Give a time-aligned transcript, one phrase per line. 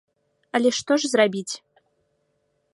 [0.59, 1.53] Але што ж зрабіць?